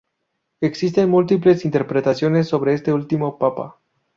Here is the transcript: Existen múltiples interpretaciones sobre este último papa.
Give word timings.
Existen 0.61 1.09
múltiples 1.11 1.63
interpretaciones 1.63 2.47
sobre 2.49 2.73
este 2.73 2.91
último 2.91 3.37
papa. 3.37 3.77